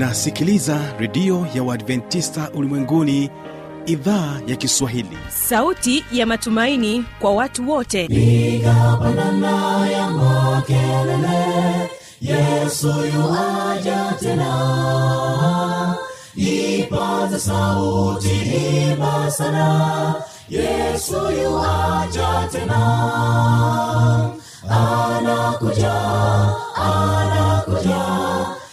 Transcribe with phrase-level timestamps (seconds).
[0.00, 3.30] unasikiliza redio ya uadventista ulimwenguni
[3.86, 5.18] idhaa ya kiswahili.
[5.28, 8.04] Sauti ya matumaini kwa watu wote.
[8.04, 11.90] Igapanana ya makelele
[12.20, 15.96] yesu yuaja tena.
[16.36, 18.40] Ipata sauti
[18.90, 20.14] imba sana
[20.48, 22.80] yesu yuaja tena.
[24.70, 25.92] Anakuja
[26.74, 28.09] anakuja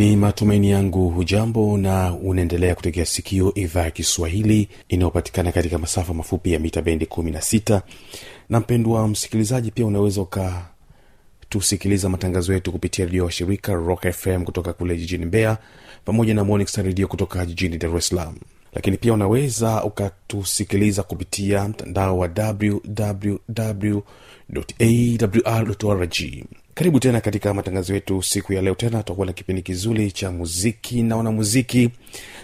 [0.00, 6.52] ni matumaini yangu hujambo na unaendelea kutegea sikio idhaa ya kiswahili inayopatikana katika masafa mafupi
[6.52, 7.80] ya mita bendi 16
[8.48, 14.72] na mpendwa msikilizaji pia unaweza ukatusikiliza matangazo yetu kupitia redio wa shirika rock fm kutoka
[14.72, 15.58] kule jijini mbeya
[16.04, 18.34] pamoja na Morning redio kutoka jijini dar es salaam.
[18.72, 23.28] Lakini pia unaweza ukatusikiliza kupitia mtandao wa www
[24.80, 25.76] awr
[26.80, 28.74] karibu tena katika matangazo yetu siku ya leo.
[28.74, 31.90] Tena tutakuwa na kipindi kizuri cha muziki na wanamuziki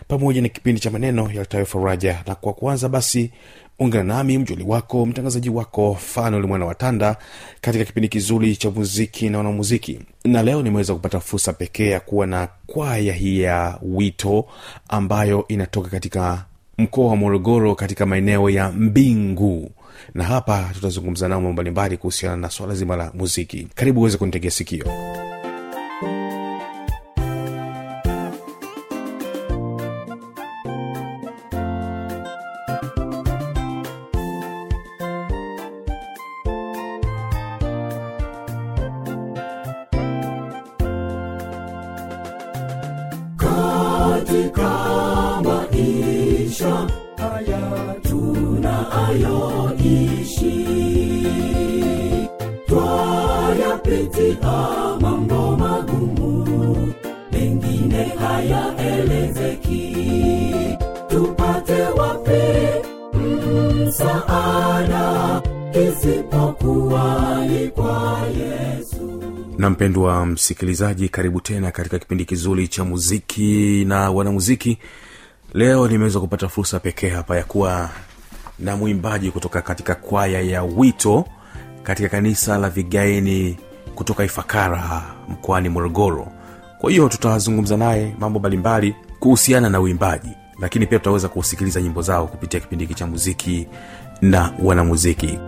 [0.08, 2.22] pamoja na kipindi cha maneno yaltayo faraja.
[2.26, 3.30] Na kwa kwanza basi
[3.78, 7.16] ungana nami mjuli wako mtangazaji wako fanuel mwana watanda
[7.60, 10.00] katika kipindi kizuri cha muziki na wanamuziki.
[10.24, 14.46] Na leo nimeweza kupata fursa pekee ya kuwa na kwaya hii ya wito
[14.88, 16.44] ambayo inatoka katika
[16.78, 19.70] mkoa wa morogoro katika maeneo ya mbingu.
[20.14, 23.68] Na hapa tutazungumza nao mambo mbalimbali kuhusiana na swala zima la muziki.
[23.74, 24.86] Karibu uweze kunitegea sikio
[69.58, 74.78] na mpendwa msikilizaji karibu tena katika kipindi kizuri cha muziki na wanamuziki.
[75.54, 77.90] Leo nimeweza kupata fursa pekee hapa ya kuwa
[78.58, 81.24] na mwimbaji kutoka katika kwaya ya wito
[81.82, 83.56] katika kanisa la vigaeni
[83.94, 86.28] kutoka ifakara mkoani morogoro.
[86.80, 92.26] Kwa hiyo tutazungumza naye mambo mbalimbali kuhusiana na uimbaji lakini pia tutaweza kusikiliza nyimbo zao
[92.26, 93.66] kupitia kipindi hiki cha muziki
[94.20, 95.38] na wanamuziki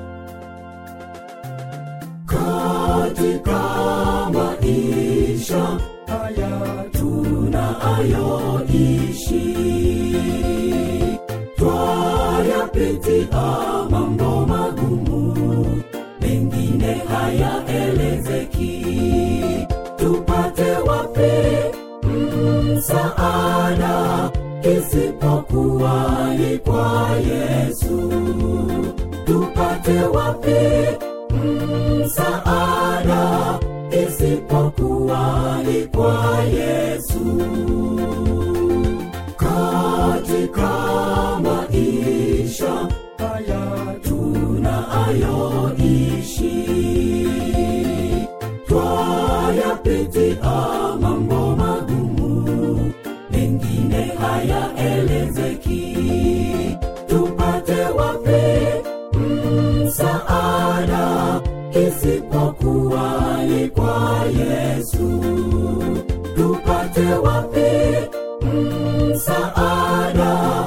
[13.39, 15.83] twayapitia mambo magumu
[16.21, 17.03] mengine
[19.97, 21.33] tupate wapi
[22.77, 24.31] msaada
[24.63, 25.95] isipokuwa
[26.39, 26.59] ni
[27.17, 28.13] yesu.
[29.25, 30.61] Tupate wapi
[32.05, 33.59] msaada
[34.07, 37.41] isipokuwa ni kwa yesu.
[39.37, 40.71] Katika
[41.43, 42.89] maisha
[44.99, 46.67] tunayoishi.
[48.69, 50.53] Twayapitia
[51.01, 52.93] mambo magumu
[53.31, 55.97] mengine hayaelezeki.
[57.09, 58.43] Tupate wapi
[59.85, 61.41] msaada
[61.87, 65.21] isipokuwa ni kwa yesu.
[66.37, 67.71] Tupate wapi
[69.11, 70.58] msaada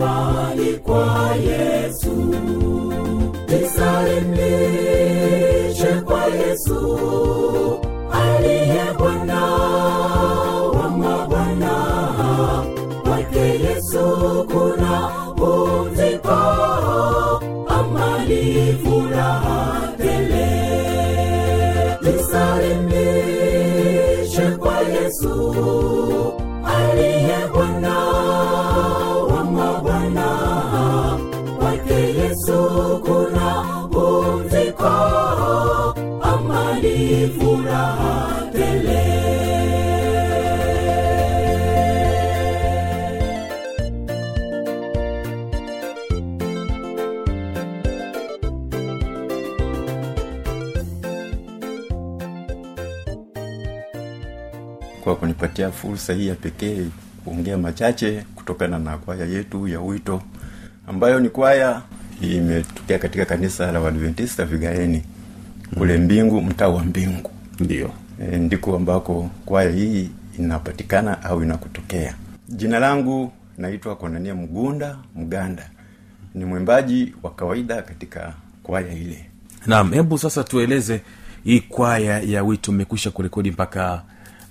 [0.00, 2.34] isipokuwa ni kwa yesu.
[3.46, 4.40] Tisalimishe
[6.04, 6.98] kwa yesu
[8.12, 8.84] aliye
[55.72, 56.84] fursa hii ya pekee
[57.24, 60.22] kuongea machache kutokana na kwaya yetu ya wito
[60.86, 61.82] ambayo ni kwaya
[62.20, 65.02] imetokea katika kanisa la wadventista Vigaeni
[65.78, 67.30] kule Mbingu, mtaa wa Mbingu
[67.60, 67.90] ndio
[68.32, 72.14] e, ndiko ambako kwaya hii inapatikana au inakutokea.
[72.48, 75.70] Jina langu naitwa Konania Mgunda Mganda,
[76.34, 79.26] ni mwimbaji wa kawaida katika kwaya ile.
[79.66, 81.00] naam hebu sasa tueleze
[81.44, 84.02] hii kwaya ya wito mmekwisha kurekodi mpaka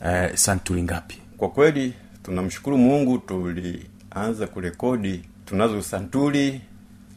[0.02, 1.94] uh, santuri ngapi Kwa kweli
[2.24, 6.62] tunamshukuru Mungu, tulianza kurekodi, tunazo santuri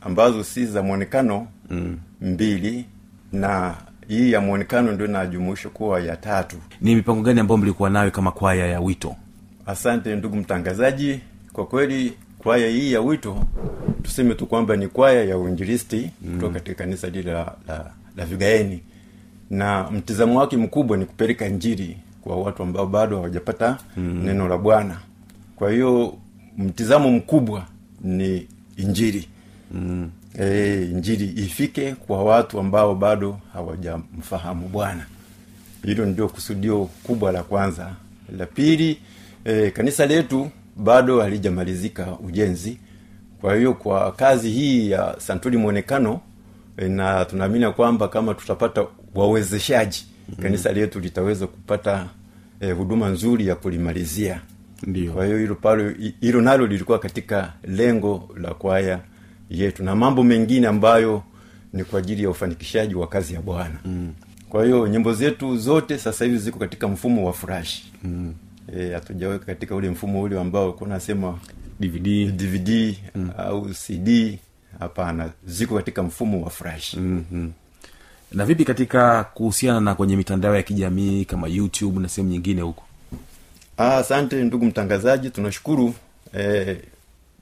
[0.00, 1.99] ambazo si za mwonekano mm.
[2.20, 2.84] mbili,
[3.32, 3.75] na
[4.08, 6.56] hii ya mwonekano ndio inajumuisha kuwa ya tatu.
[6.81, 9.17] ni mipango gani ambayo mlikuwa nayo kama kwaya ya wito
[9.67, 11.20] Asante ndugu mtangazaji,
[11.52, 13.44] kwa kweli kwaya hii ya wito
[14.02, 16.34] tuseme tu kwamba ni kwaya ya uinjilisti mm.
[16.34, 18.81] kutoka katika kanisa lile la, la, la Vigaeni,
[19.50, 24.22] na mtizamo wake mkubwa ni kupeleka njiri kwa watu ambao bado hawajapata mm.
[24.24, 24.98] neno la Bwana.
[25.56, 26.14] Kwa hiyo
[26.58, 27.66] mtizamo mkubwa
[28.00, 29.28] ni injili
[29.72, 30.10] mm.
[30.38, 35.06] e, injili ifike kwa watu ambao bado hawajamfahamu Bwana.
[35.84, 37.92] Hilo ndio kusudio kubwa la kwanza.
[38.38, 38.98] La pili,
[39.44, 42.78] e, kanisa letu bado halijamalizika ujenzi.
[43.40, 46.20] Kwa hiyo kwa kazi hii ya santuri mwonekano
[46.76, 50.06] e, na tunaamini kwamba kama tutapata wawezeshaji
[50.43, 52.06] kanisa letu litaweza kupata
[52.61, 54.40] eh, huduma nzuri ya kulimalizia.
[54.87, 59.00] ndio Kwa hiyo hilo palo hilo nalo lilikuwa katika lengo la kwaya
[59.50, 61.23] yetu na mambo mengine ambayo
[61.73, 63.79] ni kwa ajili ya ufanikishaji wa kazi ya Bwana.
[63.84, 64.12] Mm.
[64.49, 67.93] Kwa hiyo nyimbo zetu zote sasa hivi ziko katika mfumo wa furashi.
[68.05, 68.34] Mm.
[68.76, 71.38] Eh, hatujaweka katika ule mfumo ule ambao kunasema
[71.81, 73.31] dvd DVD mm.
[73.38, 74.38] au CD.
[74.79, 76.96] Hapana, ziko katika mfumo wa furashi.
[77.00, 77.52] mm-hmm.
[78.32, 82.82] Na vipi katika kuhusiana na kwenye mitandao ya kijamii kama youtube na sehemu nyingine huko
[83.76, 85.94] Ah, asante ndugu mtangazaji, tunashukuru
[86.34, 86.79] eh,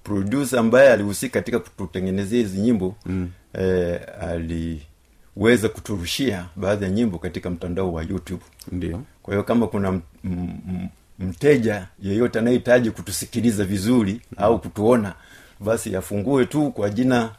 [0.05, 3.31] producer ambaye alihusika katika kututengenezea hizi nyimbo mm.
[3.55, 8.43] eh, aliweza kuturushia baadhi ya nyimbo katika mtandao wa YouTube.
[8.73, 10.89] ndio Kwa hiyo kama kuna m- m- m-
[11.19, 14.37] mteja yeyote anayehitaji kutusikiliza vizuri mm.
[14.45, 15.15] au kutuona,
[15.61, 17.31] basi afungue tu kwa jina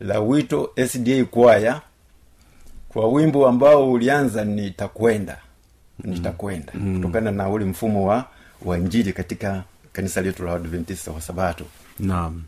[0.00, 1.80] la Wito SDA Kwaya
[2.94, 5.38] kwa wimbo ambao ulianza nitakwenda
[6.04, 6.96] nitakwenda mm.
[6.96, 8.24] kutokana na ule mfumo wa
[8.64, 9.62] wa njili katika
[9.92, 11.64] kanisa letu la Adventista wa Sabato.
[12.00, 12.42] naam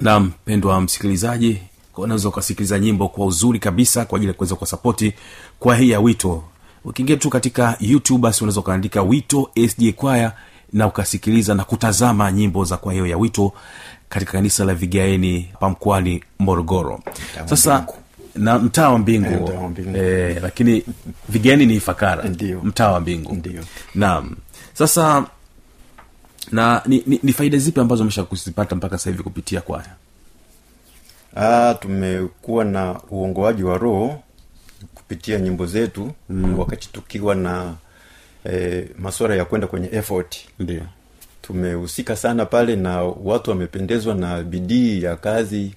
[0.00, 1.58] naam pendwa msikilizaji
[1.96, 5.14] unaweza ukasikiliza nyimbo kwa uzuri kabisa kwa ajili ya kuweza kuwasapoti
[5.58, 6.44] kwa hii ya wito
[6.84, 10.32] ukiingia tu katika youtube basi unaweza ukaandika wito sj kwaya
[10.72, 13.52] na ukasikiliza na kutazama nyimbo za kwa hiyo ya wito
[14.08, 17.00] katika kanisa la vigaeni pamkwani morogoro
[17.46, 17.94] sasa Mbingu.
[18.38, 19.52] Na mtaa wa mbingu.
[19.78, 20.84] Eh, eh, lakini
[21.28, 22.24] vigeni ni ifakara
[22.62, 23.38] mtaa wa mbingu.
[23.94, 24.36] Naam.
[24.74, 25.26] Sasa
[26.52, 29.94] na ni, ni, ni faida zipi ambazo amesha kuzipata mpaka sasa hivi kupitia kwaya?
[31.36, 34.22] Ah, tumekuwa na uongoaji wa roho
[34.94, 36.58] kupitia nyimbo zetu mm.
[36.58, 37.74] wakati tukiwa na
[38.50, 40.36] e, masuala ya kwenda kwenye effort.
[40.58, 40.82] Ndio.
[41.42, 45.74] Tumehusika sana pale na watu wamependezwa na bidii ya kazi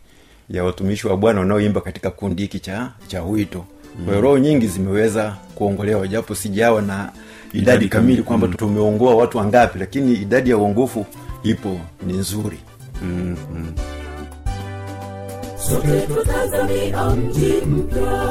[0.50, 3.65] ya watumishi wa bwana wanaoimba katika kundi hiki cha cha wito.
[4.00, 4.05] Mm.
[4.05, 9.79] kwa roho nyingi zimeweza kuongolewa japo sijawa na idadi, Idadi kamili kwamba tumeongoa watu wangapi
[9.79, 11.05] lakini idadi ya uongofu
[11.43, 12.60] ipo ni nzuri.
[15.69, 18.27] Sote tutazamia mji mpya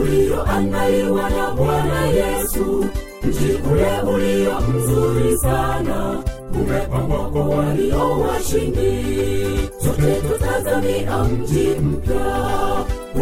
[0.00, 2.86] ulioandaliwa na bwana yesu
[3.22, 6.22] mji ule ulio mzuri sana.
[6.54, 9.70] Umepambwa kwa walio washindi.
[9.84, 12.46] Sote tutazamia mji mpya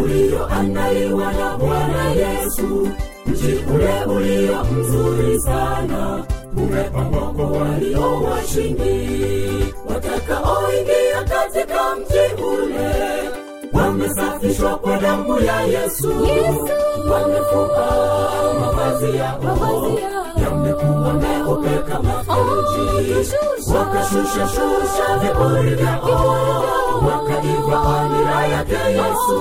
[0.02, 2.88] ulioandaliwa na bwana yesu.
[3.26, 6.24] Mji ule ulio mzuri sana.
[6.56, 9.74] Umepambwa kwa walio washindi.
[9.88, 12.90] Watakaoingia katika mji ule
[13.72, 16.12] wamesafishwa kwa damu ya yesu,
[17.10, 17.68] wamefua
[18.60, 19.90] mavazi yao.
[20.42, 22.14] Yamekuwa meupe kama
[23.74, 26.64] wakashusha shusha viburi vyao
[27.06, 29.38] wakaiva nira yake yesu.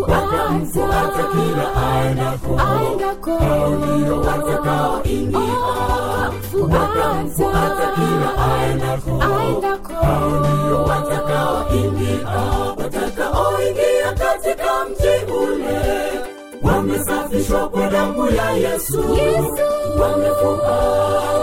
[0.00, 2.96] Wakamfuata kila aendako hao
[4.26, 5.38] watakaoingia
[6.70, 9.62] wakamfuata kila aendako hao
[10.88, 12.28] watakaoingia
[12.78, 13.93] watakaoingia
[16.88, 19.00] wamesafishwa kwa damu ya yesu,
[20.00, 20.58] wamefua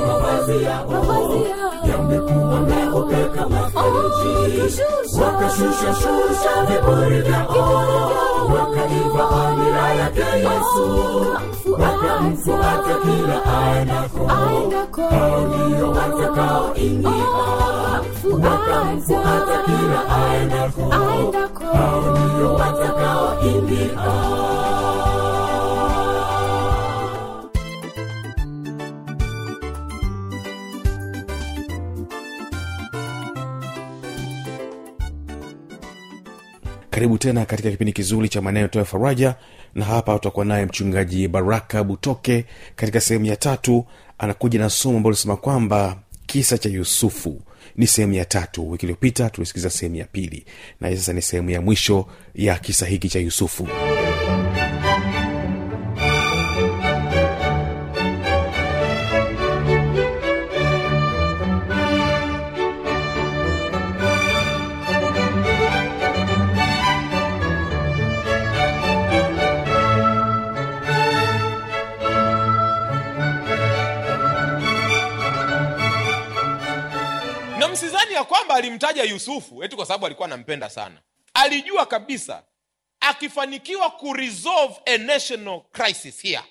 [0.07, 1.45] mavazi yao.
[1.89, 4.81] Yamekuwa meupe kama theluji
[5.21, 8.11] wakashusha shusha viburi vyao.
[8.55, 11.25] Wakaiva nira yake yesu.
[11.71, 14.67] Wakamfuata kila aendako hao
[15.67, 17.09] ndio watakaoingia
[18.31, 23.99] wakamfuata kila aendako hao ndio watakaoingia
[37.01, 39.35] karibu tena katika kipindi kizuri cha maneno toya faraja
[39.75, 42.45] na hapa utakuwa naye mchungaji baraka butoke.
[42.75, 43.85] Katika sehemu ya tatu
[44.17, 47.41] anakuja na somo ambalo lisema kwamba kisa cha yusufu
[47.75, 48.71] ni sehemu ya tatu.
[48.71, 50.45] Wiki iliyopita tulisikiliza sehemu ya pili
[50.81, 52.05] na sasa ni sehemu ya mwisho
[52.35, 53.67] ya kisa hiki cha yusufu
[78.61, 81.01] alimtaja yusufu eti kwa sababu alikuwa anampenda sana.
[81.33, 82.43] Alijua kabisa
[82.99, 86.43] akifanikiwa kuresolve a national crisis here.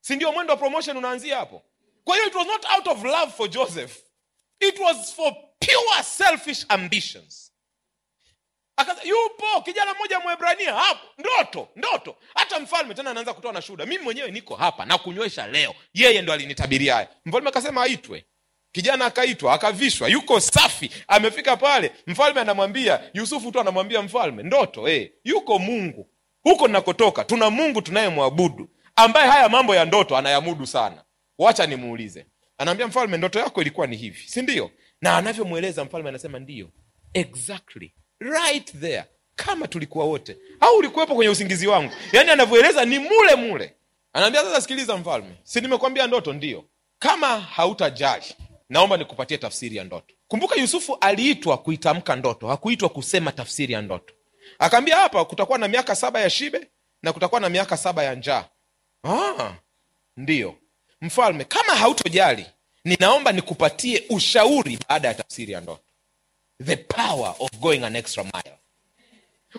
[0.00, 1.62] Si ndio mwendo wa promotion unaanzia hapo?
[2.04, 3.96] Kwa hiyo it was not out of love for joseph.
[4.60, 7.52] It was for pure selfish ambitions.
[8.76, 11.06] Akaza, yupo kijana mmoja mwebrania hapo.
[11.18, 12.16] Ndoto ndoto.
[12.34, 13.86] Hata mfalme tena anaanza kutoa na shuhuda.
[13.86, 15.74] Mimi mwenyewe niko hapa na kunywesha leo.
[15.94, 17.08] Yeye ndo alinitabiria haya.
[17.24, 18.24] Mfalme akasema aitwe
[18.76, 25.10] kijana akaitwa akavishwa yuko safi amefika pale mfalme anamwambia yusufu tu anamwambia mfalme ndoto eh,
[25.24, 26.08] yuko mungu
[26.42, 31.04] huko nakotoka tuna mungu tunayemwabudu ambaye haya mambo ya ndoto anayamudu sana.
[31.38, 32.26] Wacha nimuulize.
[32.58, 34.70] Anaambia mfalme ndoto yako ilikuwa ni hivi si ndio?
[35.00, 36.68] Na anavyomweleza mfalme anasema ndiyo
[37.14, 39.04] exactly right there
[39.34, 41.92] kama tulikuwa wote au ulikuwepo kwenye usingizi wangu.
[42.12, 43.74] Yaani anavyoeleza ni mule mule.
[44.12, 46.64] Anaambia sasa sikiliza mfalme si nimekwambia ndoto ndiyo
[46.98, 48.24] kama hautajali
[48.68, 50.14] naomba nikupatie tafsiri ya ndoto.
[50.28, 54.14] Kumbuka yusufu aliitwa kuitamka ndoto hakuitwa kusema tafsiri ya ndoto.
[54.58, 56.66] Akaambia hapa kutakuwa na miaka saba ya shibe
[57.02, 58.44] na kutakuwa na miaka saba ya njaa.
[59.04, 59.52] Ah,
[60.16, 60.54] ndiyo
[61.00, 62.46] mfalme kama hautojali
[62.84, 65.82] ninaomba nikupatie ushauri baada ya tafsiri ya ndoto.
[66.64, 68.56] The power of going an extra mile.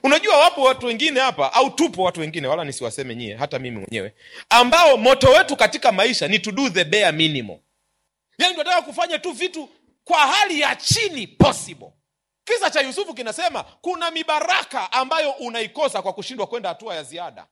[0.03, 4.13] Unajua wapo watu wengine hapa au tupo watu wengine wala nisiwaseme nyie hata mimi mwenyewe
[4.49, 7.59] ambao moto wetu katika maisha ni to do the bare minimum
[8.37, 9.69] yani tunataka kufanya tu vitu
[10.03, 11.91] kwa hali ya chini possible.
[12.43, 17.47] Kisa cha yusufu kinasema kuna mibaraka ambayo unaikosa kwa kushindwa kwenda hatua ya ziada.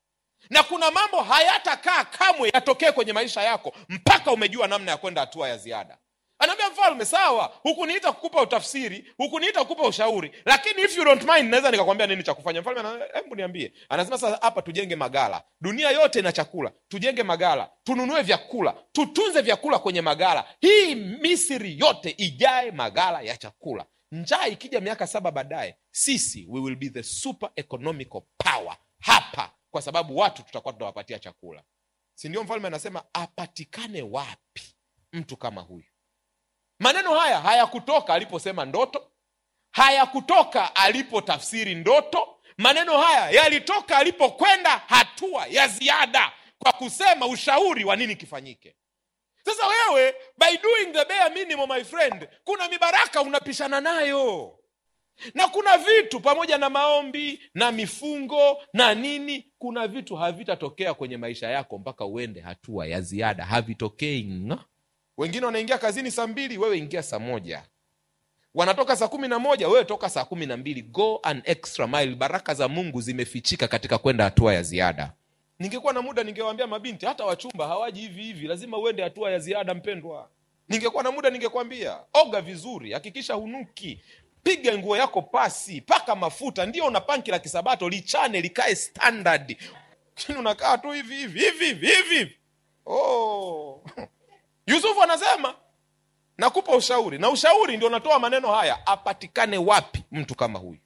[0.50, 5.50] Na kuna mambo hayatakaa kamwe yatokee kwenye maisha yako mpaka umejua namna ya kwenda hatua
[5.50, 5.98] ya ziada
[6.40, 11.72] anaambia mfalme sawa hukuniita kukupa utafsiri hukuniita kukupa ushauri lakini if you don't mind naweza
[11.72, 12.62] nikakwambia nini cha kufanya.
[12.62, 13.74] Mfalme hebu niambie.
[13.90, 15.44] Anasema sasa hapa tujenge magala.
[15.62, 16.72] Dunia yote ina chakula.
[16.88, 17.70] Tujenge magala.
[17.84, 18.76] Tununue vyakula.
[18.92, 20.46] Tutunze vyakula kwenye magala.
[20.60, 23.86] Hii misri yote ijae magala ya chakula.
[24.12, 29.82] Njaa ikija miaka saba baadaye sisi we will be the super economical power hapa kwa
[29.82, 31.64] sababu watu tutakuwa tunawapatia chakula.
[32.14, 32.44] Si ndio?
[32.44, 34.62] Mfalme anasema apatikane wapi
[35.14, 35.86] mtu kama huyu
[36.86, 39.08] maneno haya hayakutoka aliposema ndoto
[39.72, 42.28] hayakutoka alipotafsiri ndoto.
[42.58, 48.76] Maneno haya yalitoka alipokwenda hatua ya ziada kwa kusema ushauri wa nini kifanyike.
[49.46, 54.60] Sasa wewe by doing the bare minimum my friend kuna mibaraka unapishana nayo.
[55.34, 61.50] Na kuna vitu pamoja na maombi na mifungo na nini kuna vitu havitatokea kwenye maisha
[61.50, 63.46] yako mpaka uende hatua ya ziada.
[63.46, 64.66] Havitokei nga
[65.18, 67.64] wengine wanaingia kazini saa mbili wewe ingia saa moja.
[68.54, 70.82] Wanatoka saa kumi na moja wewe toka saa kumi na mbili.
[70.82, 72.16] Go an extra mile.
[72.16, 75.14] Baraka za mungu zimefichika katika kwenda hatua ya ziada.
[75.60, 78.48] Ningekuwa na muda ningewaambia mabinti hata wachumba hawaji hivi hivi.
[78.48, 80.30] Lazima uende hatua ya ziada mpendwa.
[80.70, 84.02] Ningekuwa na muda ningekwambia oga vizuri hakikisha hunuki.
[84.44, 86.66] Piga nguo yako pasi paka mafuta.
[86.66, 89.58] Ndio una panki la kisabato lichane likae standard.
[90.40, 92.38] Unakaa tu hivi hivi hivi hivi.
[92.86, 93.84] Oh.
[94.68, 95.56] yusufu anasema
[96.38, 97.18] nakupa ushauri.
[97.18, 100.80] Na ushauri ndio natoa maneno haya apatikane wapi mtu kama huyu?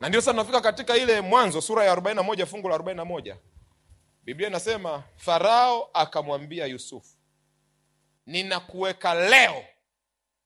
[0.00, 3.36] Na ndio sasa tunafika katika ile mwanzo sura ya 41 fungu la 41
[4.22, 7.16] biblia inasema farao akamwambia yusufu
[8.26, 9.64] ninakuweka leo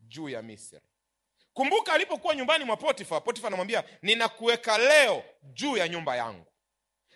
[0.00, 0.80] juu ya misri
[1.54, 6.46] kumbuka alipokuwa nyumbani mwa potifa potifa anamwambia ninakuweka leo juu ya nyumba yangu.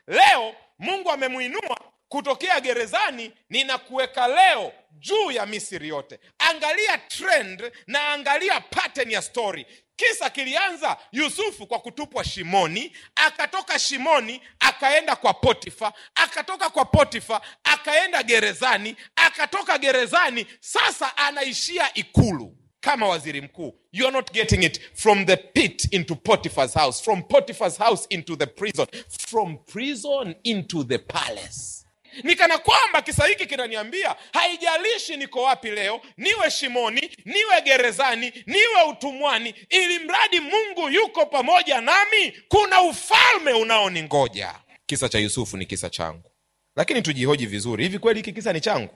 [0.07, 1.77] Leo mungu amemwinua
[2.17, 6.19] kutokea gerezani ninakuweka leo juu ya misri yote.
[6.39, 9.67] Angalia trend na angalia pattern ya story.
[9.97, 18.23] Kisa kilianza yusufu kwa kutupwa shimoni akatoka shimoni akaenda kwa potifa akatoka kwa potifa akaenda
[18.23, 22.57] gerezani akatoka gerezani sasa anaishia ikulu.
[22.81, 27.23] Kama waziri mkuu you are not getting it from the pit into potiphar's house from
[27.23, 28.87] potiphar's house into the prison
[29.29, 31.82] from prison into the palace
[32.23, 38.83] ni kana kwamba kisa hiki kinaniambia haijalishi niko wapi leo niwe shimoni niwe gerezani niwe
[38.91, 44.55] utumwani ili mradi mungu yuko pamoja nami kuna ufalme unaoningoja.
[44.87, 46.31] Kisa cha yusufu ni kisa changu.
[46.77, 48.95] Lakini tujihoji vizuri hivi kweli hiki kisa ni changu?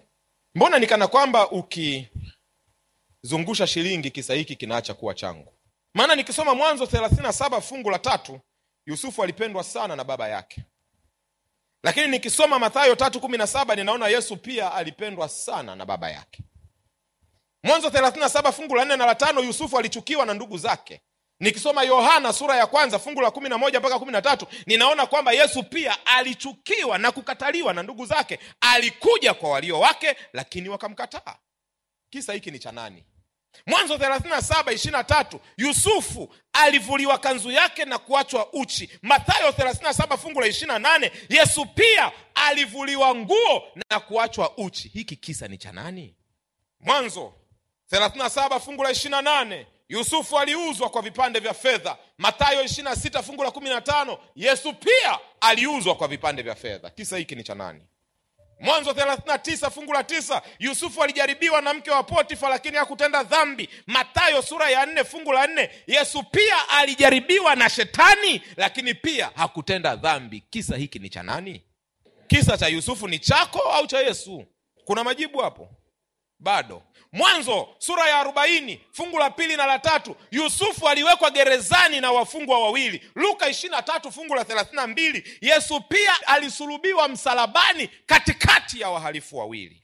[0.54, 1.50] Mbona nikana kwamba
[3.22, 5.52] ukizungusha shilingi kisa hiki kinaacha kuwa changu?
[5.94, 8.40] Maana nikisoma mwanzo 37 fungu la tatu
[8.86, 10.62] yusufu alipendwa sana na baba yake
[11.86, 16.42] lakini nikisoma mathayo tatu kumi na saba ninaona yesu pia alipendwa sana na baba yake.
[17.62, 21.00] Mwanzo 37 fungu la nne na la tano yusufu alichukiwa na ndugu zake.
[21.40, 25.06] Nikisoma yohana sura ya kwanza fungu la kumi na moja mpaka kumi na tatu ninaona
[25.06, 28.38] kwamba yesu pia alichukiwa na kukataliwa na ndugu zake.
[28.60, 31.36] Alikuja kwa walio wake lakini wakamkataa.
[32.10, 33.04] Kisa hiki ni cha nani
[33.66, 38.90] mwanzo 37 23 yusufu alivuliwa kanzu yake na kuachwa uchi.
[39.02, 44.88] Mathayo 37 fungu la 28 yesu pia alivuliwa nguo na kuachwa uchi.
[44.88, 46.14] Hiki kisa ni cha nani?
[46.80, 47.32] Mwanzo
[47.92, 51.96] 37 fungu la 28 yusufu aliuzwa kwa vipande vya fedha.
[52.18, 56.90] Matayo 26 fungu la 15 yesu pia aliuzwa kwa vipande vya fedha.
[56.90, 57.82] Kisa hiki ni cha nani
[58.60, 63.68] mwanzo 39 fungu la tisa yusufu alijaribiwa na mke wa potifa lakini hakutenda dhambi.
[63.86, 69.96] Matayo sura ya nne fungu la nne yesu pia alijaribiwa na shetani lakini pia hakutenda
[69.96, 70.40] dhambi.
[70.50, 71.62] Kisa hiki ni cha nani?
[72.26, 74.44] Kisa cha yusufu ni chako au cha yesu?
[74.84, 75.68] Kuna majibu hapo?
[76.38, 82.12] Bado mwanzo sura ya arobaini fungu la pili na la tatu yusufu aliwekwa gerezani na
[82.12, 83.10] wafungwa wawili.
[83.14, 89.82] Luka ishirina tatu fungu la thelathina mbili yesu pia alisulubiwa msalabani katikati ya wahalifu wawili.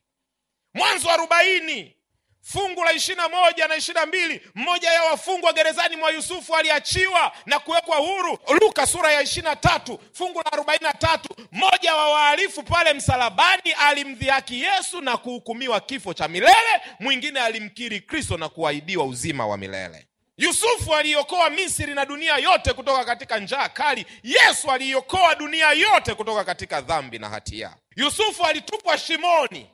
[0.75, 1.97] Mwanzo arobaini
[2.43, 7.59] fungu la ishirina moja na ishirina mbili mmoja ya wafungwa gerezani mwa yusufu aliachiwa na
[7.59, 8.39] kuwekwa huru.
[8.61, 14.61] Luka sura ya ishirina tatu fungu la arobaini tatu mmoja wa wahalifu pale msalabani alimdhihaki
[14.63, 20.07] yesu na kuhukumiwa kifo cha milele mwingine alimkiri kristo na kuahidiwa uzima wa milele.
[20.37, 24.07] Yusufu aliiokoa misri na dunia yote kutoka katika njaa kali.
[24.23, 27.77] Yesu aliiokoa dunia yote kutoka katika dhambi na hatia.
[27.97, 29.67] Yusufu alitupwa shimoni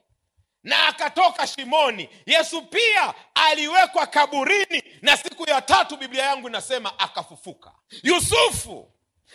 [0.69, 2.09] na akatoka shimoni.
[2.27, 7.73] Yesu pia aliwekwa kaburini na siku ya tatu biblia yangu inasema akafufuka.
[8.03, 8.93] Yusufu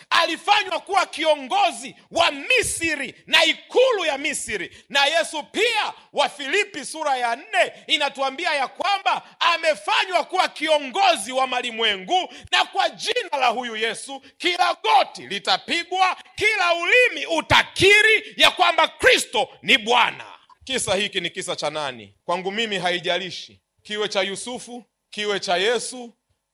[0.09, 4.77] alifanywa kuwa kiongozi wa misri na ikulu ya misri.
[4.89, 11.47] Na yesu pia wa filipi sura ya nne inatuambia ya kwamba amefanywa kuwa kiongozi wa
[11.47, 18.87] malimwengu na kwa jina la huyu yesu kila goti litapigwa kila ulimi utakiri ya kwamba
[18.87, 20.32] kristo ni bwana
[20.63, 22.13] kisa hiki ni kisa cha nani?
[22.25, 23.61] Kwangu mimi haijalishi.
[23.83, 26.13] Kiwe cha yusufu kiwe cha yesu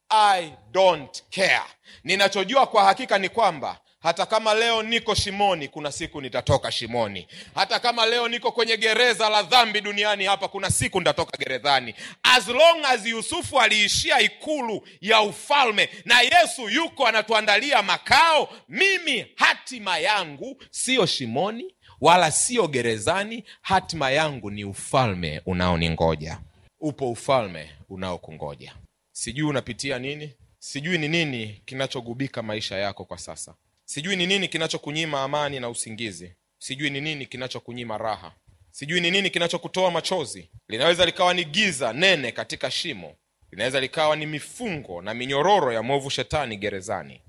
[0.10, 1.62] i don't care.
[2.04, 7.28] Ninachojua kwa hakika ni kwamba hata kama leo niko shimoni kuna siku nitatoka shimoni.
[7.56, 11.96] Hata kama leo niko kwenye gereza la dhambi duniani hapa kuna siku nitatoka gerezani.
[12.24, 19.98] As long as yusufu aliishia ikulu ya ufalme na yesu yuko anatuandalia makao mimi hatima
[19.98, 26.40] yangu siyo shimoni wala siyo gerezani hatima yangu ni ufalme unaoningoja.
[26.80, 28.76] Upo ufalme unaokungoja.
[29.12, 30.34] Sijui unapitia nini?
[30.60, 33.56] Sijui ni nini kinachogubika maisha yako kwa sasa.
[33.86, 36.34] Sijui ni nini kinachokunyima amani na usingizi.
[36.58, 38.32] Sijui ni nini kinachokunyima raha.
[38.72, 40.50] Sijui ni nini kinachokutoa machozi.
[40.68, 43.16] Linaweza likawa ni giza nene katika shimo.
[43.52, 47.22] Linaweza likawa ni mifungo na minyororo ya mwovu shetani gerezani.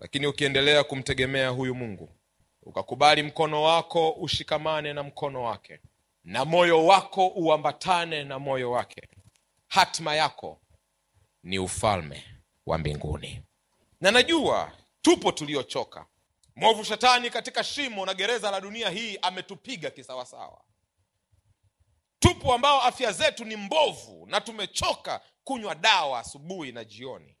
[0.00, 2.08] Lakini ukiendelea kumtegemea huyu mungu
[2.68, 5.80] ukakubali mkono wako ushikamane na mkono wake.
[6.24, 9.08] Na moyo wako uambatane na moyo wake.
[9.68, 10.60] Hatima yako
[11.42, 12.24] ni ufalme
[12.66, 13.42] wa mbinguni.
[14.00, 16.06] Na najua tupo tuliochoka.
[16.56, 20.60] Mwovu shetani katika shimo na gereza la dunia hii ametupiga kisawasawa.
[22.18, 27.36] Tupo ambao afya zetu ni mbovu na tumechoka kunywa dawa asubuhi na jioni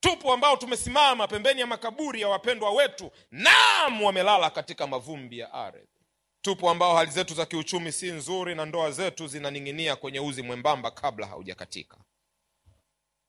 [0.00, 5.86] tupo ambao tumesimama pembeni ya makaburi ya wapendwa wetu nam wamelala katika mavumbi ya ardhi.
[6.42, 10.90] Tupo ambao hali zetu za kiuchumi si nzuri na ndoa zetu zinaning'inia kwenye uzi mwembamba
[10.90, 11.96] kabla haujakatika.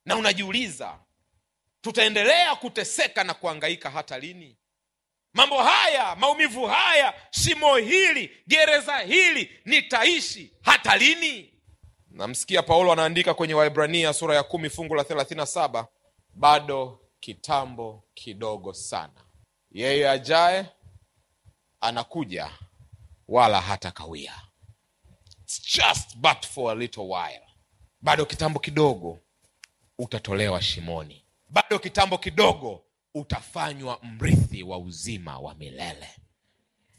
[0.05, 0.99] Na unajiuliza
[1.81, 4.57] tutaendelea kuteseka na kuangaika hata lini?
[5.33, 11.53] Mambo haya maumivu haya shimo hili gereza hili nitaishi hata lini?
[12.09, 15.87] Namsikia paulo anaandika kwenye waibrania sura ya kumi fungu la thelathini na saba
[16.33, 19.25] bado kitambo kidogo sana.
[19.71, 20.65] Yeye ajaye
[21.81, 22.51] anakuja
[23.27, 24.41] wala hata kawia.
[25.41, 27.47] It's just but for a little while.
[28.01, 29.19] Bado kitambo kidogo
[29.97, 31.25] utatolewa shimoni.
[31.49, 36.09] Bado kitambo kidogo utafanywa mrithi wa uzima wa milele.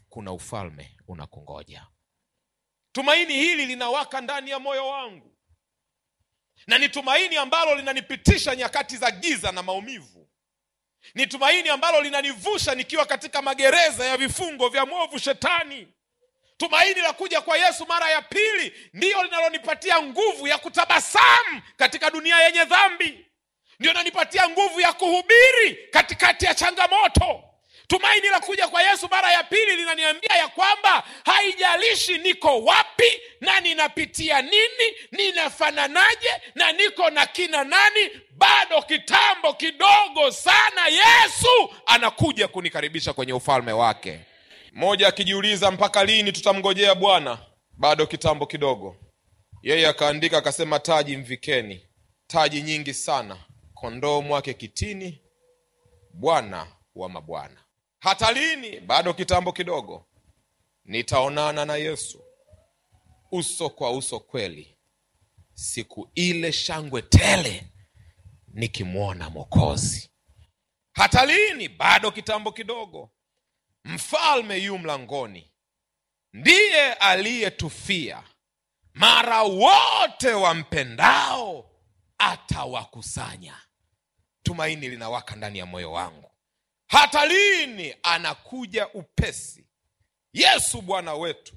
[0.09, 1.87] Kuna ufalme unakungoja.
[2.91, 5.32] Tumaini hili linawaka ndani ya moyo wangu
[6.67, 10.29] na ni tumaini ambalo linanipitisha nyakati za giza na maumivu.
[11.15, 15.87] Ni tumaini ambalo linanivusha nikiwa katika magereza ya vifungo vya mwovu shetani.
[16.57, 22.39] Tumaini la kuja kwa yesu mara ya pili ndiyo linalonipatia nguvu ya kutabasamu katika dunia
[22.39, 23.25] yenye dhambi.
[23.79, 27.43] Ndio inanipatia nguvu ya kuhubiri katikati ya changamoto
[27.93, 33.59] tumaini la kuja kwa yesu mara ya pili linaniambia ya kwamba haijalishi niko wapi na
[33.59, 43.13] ninapitia nini ninafananaje na niko na kina nani bado kitambo kidogo sana yesu anakuja kunikaribisha
[43.13, 44.19] kwenye ufalme wake.
[44.71, 47.37] Mmoja akijiuliza mpaka lini tutamngojea bwana?
[47.77, 48.95] Bado kitambo kidogo.
[49.61, 51.87] Yeye akaandika akasema taji mvikeni
[52.27, 53.37] taji nyingi sana
[53.73, 55.21] kondoo mwake kitini
[56.13, 57.62] bwana wa mabwana
[58.03, 58.79] hata lini?
[58.79, 60.05] Bado kitambo kidogo.
[60.85, 62.23] Nitaonana na yesu.
[63.31, 64.77] Uso kwa uso kweli.
[65.53, 67.67] Siku ile shangwe tele
[68.47, 70.09] nikimwona mokozi
[70.93, 71.69] hata lini?
[71.69, 73.11] Bado kitambo kidogo.
[73.83, 75.51] Mfalme yu mlangoni.
[76.33, 78.23] Ndiye aliyetufia.
[78.93, 81.69] Mara wote wampendao
[82.17, 83.61] atawakusanya.
[84.43, 86.32] Tumaini linawaka ndani ya moyo wangu
[86.93, 89.65] hata lini anakuja upesi.
[90.33, 91.55] Yesu bwana wetu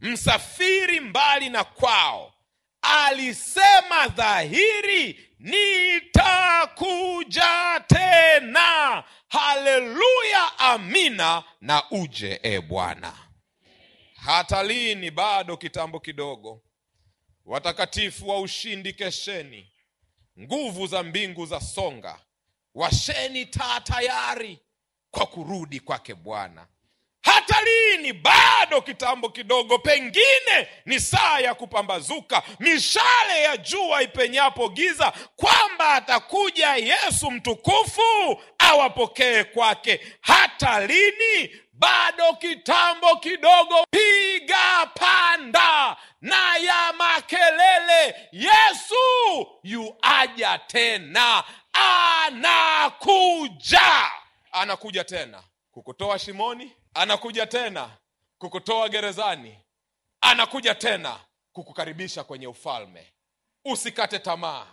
[0.00, 2.34] msafiri mbali na kwao
[2.82, 5.30] alisema dhahiri
[6.18, 7.44] nitakuja
[7.86, 9.04] tena.
[9.28, 13.12] Haleluya amina na uje e bwana.
[14.14, 16.62] Hata lini bado kitambo kidogo.
[17.44, 19.72] Watakatifu wa ushindi kesheni
[20.40, 22.18] nguvu za mbingu za songa
[22.74, 24.58] washeni taa tayari
[25.14, 26.66] kwa kurudi kwake bwana.
[27.22, 28.12] Hata lini?
[28.12, 36.74] Bado kitambo kidogo pengine ni saa ya kupambazuka mishale ya jua ipenyapo giza kwamba atakuja
[36.76, 40.00] yesu mtukufu awapokee kwake.
[40.20, 41.50] Hata lini?
[41.72, 48.94] Bado kitambo kidogo piga panda na ya makelele yesu
[49.62, 51.44] yuaja tena
[52.26, 54.10] anakuja
[54.54, 57.90] anakuja tena kukutoa shimoni anakuja tena
[58.38, 59.58] kukutoa gerezani
[60.20, 61.20] anakuja tena
[61.52, 63.12] kukukaribisha kwenye ufalme.
[63.64, 64.66] Usikate tamaa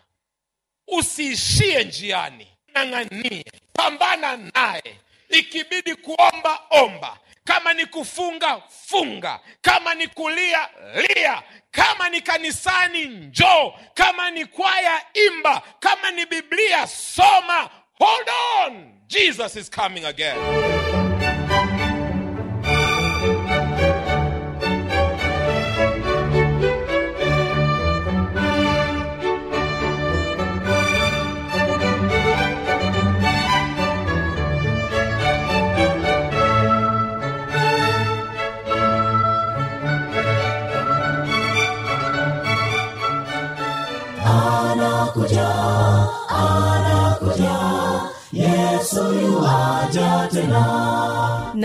[0.88, 5.00] usiishie njiani ng'ang'anie pambana naye.
[5.30, 7.18] Ikibidi kuomba omba.
[7.44, 9.40] Kama ni kufunga funga.
[9.62, 11.44] Kama ni kulia lia.
[11.72, 13.74] Kama ni kanisani njoo.
[13.94, 15.62] Kama ni kwaya imba.
[15.80, 17.70] Kama ni biblia soma
[18.02, 18.92] hold on.
[19.08, 21.01] Jesus is coming again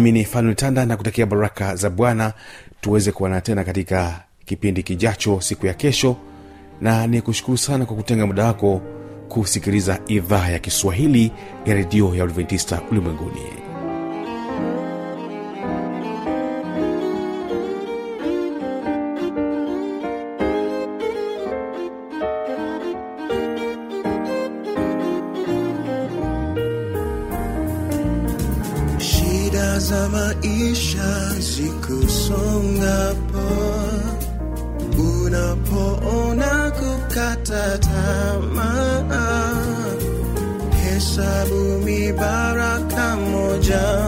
[0.00, 2.32] mimi ni fanltanda na kutakia baraka za bwana.
[2.80, 6.16] Tuweze kuana tena katika kipindi kijacho siku ya kesho.
[6.80, 8.82] Na ni kushukuru sana kwa kutenga muda wako
[9.28, 11.32] kusikiliza idhaa ya kiswahili
[11.66, 13.67] ya redio ya adventista ulimwenguni
[29.88, 33.48] za maisha zikusongapo,
[35.24, 39.54] unapoona kukata tamaa,
[40.84, 44.07] hesabu mibaraka moja